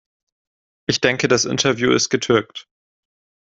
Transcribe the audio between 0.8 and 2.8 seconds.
Ich denke, das Interview ist getürkt.